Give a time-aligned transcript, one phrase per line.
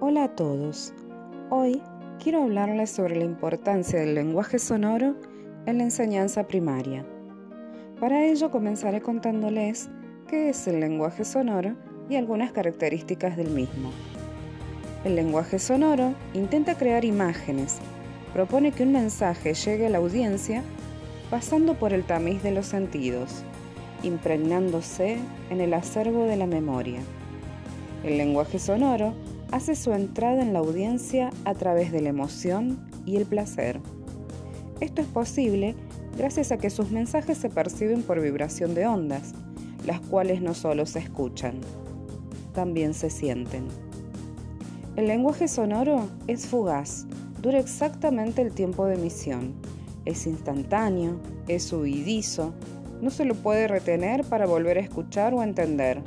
[0.00, 0.94] Hola a todos.
[1.50, 1.82] Hoy
[2.22, 5.16] quiero hablarles sobre la importancia del lenguaje sonoro
[5.66, 7.04] en la enseñanza primaria.
[7.98, 9.90] Para ello comenzaré contándoles
[10.28, 11.74] qué es el lenguaje sonoro
[12.08, 13.90] y algunas características del mismo.
[15.04, 17.78] El lenguaje sonoro intenta crear imágenes,
[18.32, 20.62] propone que un mensaje llegue a la audiencia
[21.28, 23.42] pasando por el tamiz de los sentidos,
[24.04, 25.18] impregnándose
[25.50, 27.00] en el acervo de la memoria.
[28.04, 29.12] El lenguaje sonoro
[29.52, 33.80] hace su entrada en la audiencia a través de la emoción y el placer.
[34.80, 35.74] Esto es posible
[36.16, 39.32] gracias a que sus mensajes se perciben por vibración de ondas,
[39.86, 41.60] las cuales no solo se escuchan,
[42.52, 43.66] también se sienten.
[44.96, 47.06] El lenguaje sonoro es fugaz,
[47.40, 49.54] dura exactamente el tiempo de emisión,
[50.04, 52.52] es instantáneo, es huidizo,
[53.00, 56.02] no se lo puede retener para volver a escuchar o entender.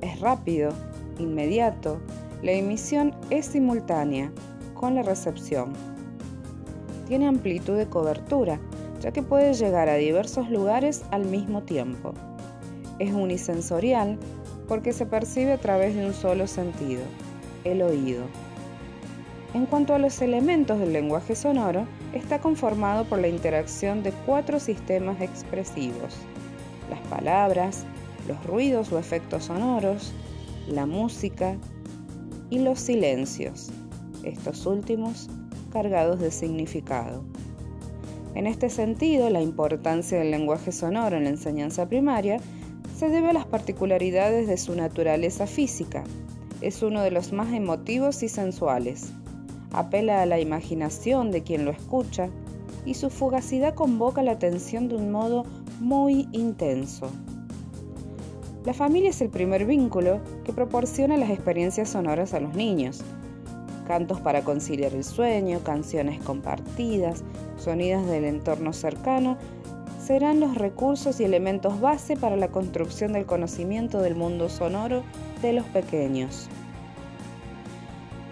[0.00, 0.72] Es rápido,
[1.18, 2.00] inmediato,
[2.42, 4.30] la emisión es simultánea
[4.74, 5.72] con la recepción.
[7.08, 8.60] Tiene amplitud de cobertura,
[9.00, 12.12] ya que puede llegar a diversos lugares al mismo tiempo.
[12.98, 14.18] Es unisensorial
[14.68, 17.02] porque se percibe a través de un solo sentido,
[17.64, 18.24] el oído.
[19.54, 24.60] En cuanto a los elementos del lenguaje sonoro, está conformado por la interacción de cuatro
[24.60, 26.16] sistemas expresivos.
[26.90, 27.86] Las palabras,
[28.28, 30.12] los ruidos o efectos sonoros,
[30.68, 31.56] la música
[32.50, 33.70] y los silencios,
[34.22, 35.28] estos últimos
[35.72, 37.24] cargados de significado.
[38.34, 42.38] En este sentido, la importancia del lenguaje sonoro en la enseñanza primaria
[42.96, 46.04] se debe a las particularidades de su naturaleza física.
[46.60, 49.12] Es uno de los más emotivos y sensuales.
[49.72, 52.28] Apela a la imaginación de quien lo escucha
[52.84, 55.44] y su fugacidad convoca la atención de un modo
[55.80, 57.10] muy intenso.
[58.66, 63.04] La familia es el primer vínculo que proporciona las experiencias sonoras a los niños.
[63.86, 67.22] Cantos para conciliar el sueño, canciones compartidas,
[67.56, 69.38] sonidos del entorno cercano
[70.04, 75.04] serán los recursos y elementos base para la construcción del conocimiento del mundo sonoro
[75.42, 76.48] de los pequeños.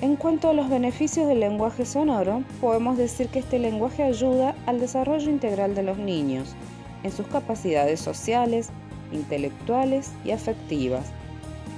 [0.00, 4.78] En cuanto a los beneficios del lenguaje sonoro, podemos decir que este lenguaje ayuda al
[4.78, 6.54] desarrollo integral de los niños
[7.02, 8.70] en sus capacidades sociales,
[9.12, 11.06] intelectuales y afectivas.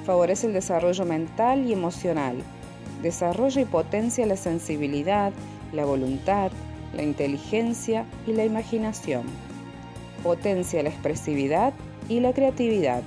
[0.04, 2.36] Favorece el desarrollo mental y emocional.
[3.02, 5.32] Desarrolla y potencia la sensibilidad,
[5.72, 6.50] la voluntad,
[6.94, 9.22] la inteligencia y la imaginación.
[10.22, 11.72] Potencia la expresividad
[12.08, 13.02] y la creatividad.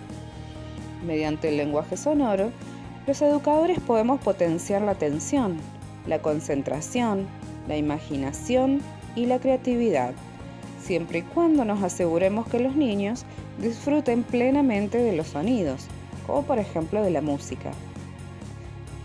[1.06, 2.52] Mediante el lenguaje sonoro,
[3.08, 5.58] los educadores podemos potenciar la atención,
[6.08, 7.28] la concentración,
[7.68, 8.82] la imaginación
[9.16, 10.14] y la creatividad
[10.86, 13.26] siempre y cuando nos aseguremos que los niños
[13.60, 15.88] disfruten plenamente de los sonidos,
[16.28, 17.72] como por ejemplo de la música.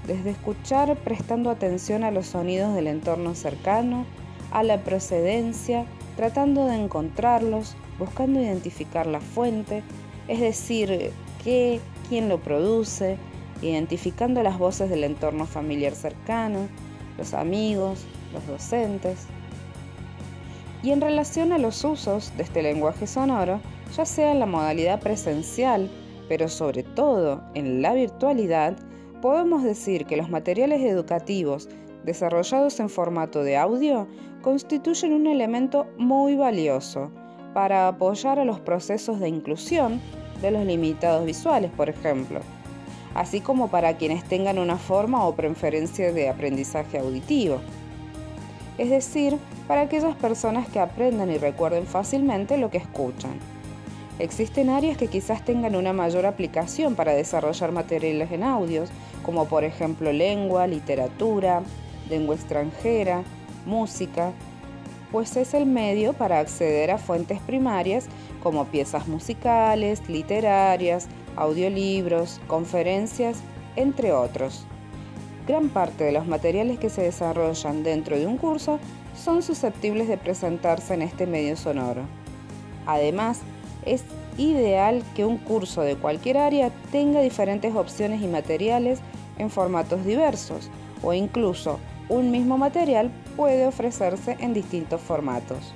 [0.06, 4.06] Desde escuchar prestando atención a los sonidos del entorno cercano,
[4.50, 5.84] a la procedencia,
[6.16, 9.82] tratando de encontrarlos, buscando identificar la fuente,
[10.26, 11.12] es decir,
[11.44, 13.18] qué, quién lo produce,
[13.62, 16.68] identificando las voces del entorno familiar cercano,
[17.18, 19.26] los amigos, los docentes,
[20.82, 23.60] y en relación a los usos de este lenguaje sonoro,
[23.96, 25.90] ya sea en la modalidad presencial,
[26.28, 28.76] pero sobre todo en la virtualidad,
[29.20, 31.68] podemos decir que los materiales educativos
[32.04, 34.06] desarrollados en formato de audio
[34.42, 37.10] constituyen un elemento muy valioso
[37.52, 40.00] para apoyar a los procesos de inclusión
[40.40, 42.40] de los limitados visuales, por ejemplo,
[43.14, 47.60] así como para quienes tengan una forma o preferencia de aprendizaje auditivo
[48.80, 49.36] es decir,
[49.68, 53.32] para aquellas personas que aprendan y recuerden fácilmente lo que escuchan.
[54.20, 58.90] Existen áreas que quizás tengan una mayor aplicación para desarrollar materiales en audios,
[59.22, 61.62] como por ejemplo lengua, literatura,
[62.10, 63.22] lengua extranjera,
[63.64, 64.32] música,
[65.10, 68.08] pues es el medio para acceder a fuentes primarias
[68.42, 73.38] como piezas musicales, literarias, audiolibros, conferencias,
[73.74, 74.66] entre otros.
[75.48, 78.80] Gran parte de los materiales que se desarrollan dentro de un curso
[79.16, 82.02] son susceptibles de presentarse en este medio sonoro.
[82.84, 83.40] Además,
[83.84, 84.04] es
[84.38, 89.00] ideal que un curso de cualquier área tenga diferentes opciones y materiales
[89.38, 90.70] en formatos diversos
[91.02, 91.78] o incluso
[92.08, 95.74] un mismo material puede ofrecerse en distintos formatos.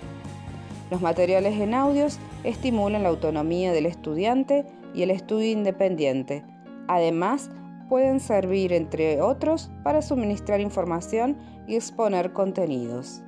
[0.90, 6.44] Los materiales en audios estimulan la autonomía del estudiante y el estudio independiente.
[6.88, 7.50] Además,
[7.88, 11.36] pueden servir, entre otros, para suministrar información
[11.66, 13.22] y exponer contenidos.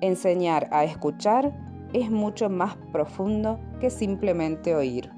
[0.00, 1.52] Enseñar a escuchar
[1.92, 5.10] es mucho más profundo que simplemente oír.